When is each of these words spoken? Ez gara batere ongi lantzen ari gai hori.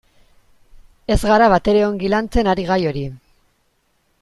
Ez 1.15 1.17
gara 1.33 1.51
batere 1.55 1.85
ongi 1.89 2.11
lantzen 2.15 2.51
ari 2.55 2.67
gai 2.73 2.81
hori. 2.93 3.05